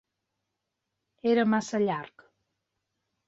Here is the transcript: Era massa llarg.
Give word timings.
Era 1.33 1.45
massa 1.51 1.83
llarg. 1.83 2.25